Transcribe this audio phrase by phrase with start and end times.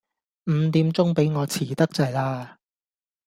[0.47, 2.55] 五點鐘畀我遲得滯喇